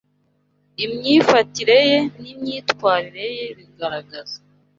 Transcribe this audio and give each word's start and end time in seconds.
imyifatire 0.85 1.77
ye 1.89 1.97
n’imyitwarire 2.21 3.25
ye 3.37 3.45
bigaragaza 3.57 4.37